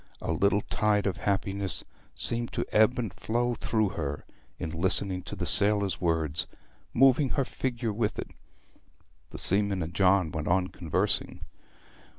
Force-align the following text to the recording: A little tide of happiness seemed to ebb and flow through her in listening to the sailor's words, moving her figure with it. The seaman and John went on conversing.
A 0.19 0.31
little 0.31 0.61
tide 0.61 1.05
of 1.05 1.17
happiness 1.17 1.83
seemed 2.15 2.51
to 2.53 2.65
ebb 2.71 2.97
and 2.97 3.13
flow 3.13 3.53
through 3.53 3.89
her 3.89 4.25
in 4.57 4.71
listening 4.71 5.21
to 5.21 5.35
the 5.35 5.45
sailor's 5.45 6.01
words, 6.01 6.47
moving 6.91 7.29
her 7.29 7.45
figure 7.45 7.93
with 7.93 8.17
it. 8.17 8.35
The 9.29 9.37
seaman 9.37 9.83
and 9.83 9.93
John 9.93 10.31
went 10.31 10.47
on 10.47 10.69
conversing. 10.69 11.41